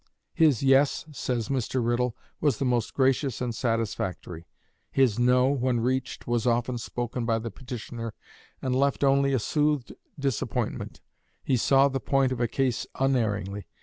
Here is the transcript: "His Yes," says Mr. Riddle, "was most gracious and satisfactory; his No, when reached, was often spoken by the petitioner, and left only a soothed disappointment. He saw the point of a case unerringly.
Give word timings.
"His 0.33 0.63
Yes," 0.63 1.05
says 1.11 1.49
Mr. 1.49 1.79
Riddle, 1.85 2.17
"was 2.39 2.59
most 2.59 2.95
gracious 2.95 3.39
and 3.39 3.53
satisfactory; 3.53 4.47
his 4.89 5.19
No, 5.19 5.49
when 5.49 5.79
reached, 5.79 6.25
was 6.25 6.47
often 6.47 6.79
spoken 6.79 7.23
by 7.23 7.37
the 7.37 7.51
petitioner, 7.51 8.15
and 8.63 8.73
left 8.75 9.03
only 9.03 9.31
a 9.31 9.37
soothed 9.37 9.93
disappointment. 10.17 11.01
He 11.43 11.55
saw 11.55 11.87
the 11.87 11.99
point 11.99 12.31
of 12.31 12.41
a 12.41 12.47
case 12.47 12.87
unerringly. 12.95 13.67